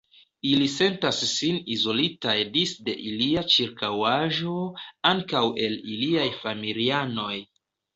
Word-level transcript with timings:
Ili 0.51 0.69
sentas 0.75 1.19
sin 1.31 1.59
izolitaj 1.75 2.35
disde 2.57 2.97
ilia 3.11 3.45
ĉirkaŭaĵo, 3.57 4.59
ankaŭ 5.15 5.47
el 5.69 5.81
iliaj 5.95 6.31
familianoj. 6.45 7.35